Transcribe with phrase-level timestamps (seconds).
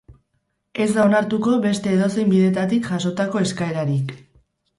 [0.85, 4.17] Ez da onartuko beste edozein bidetatik jasotako eskaerarik.